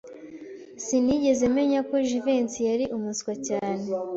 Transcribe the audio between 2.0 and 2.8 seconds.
Jivency